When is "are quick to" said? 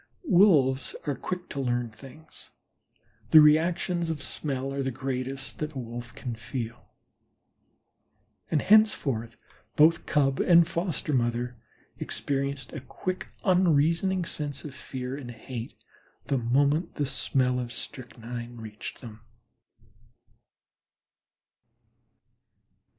1.05-1.59